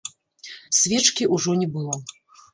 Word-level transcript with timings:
Свечкі 0.79 1.29
ўжо 1.35 1.57
не 1.61 1.69
было. 1.79 1.95